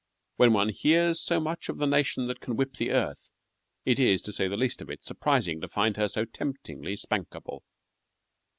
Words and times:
When 0.37 0.53
one 0.53 0.69
hears 0.69 1.19
so 1.21 1.39
much 1.39 1.69
of 1.69 1.77
the 1.77 1.85
nation 1.85 2.25
that 2.25 2.39
can 2.39 2.55
whip 2.55 2.73
the 2.77 2.89
earth, 2.89 3.29
it 3.85 3.99
is, 3.99 4.23
to 4.23 4.33
say 4.33 4.47
the 4.47 4.57
least 4.57 4.81
of 4.81 4.89
it, 4.89 5.05
surprising 5.05 5.61
to 5.61 5.67
find 5.67 5.95
her 5.95 6.07
so 6.07 6.25
temptingly 6.25 6.95
spankable. 6.95 7.61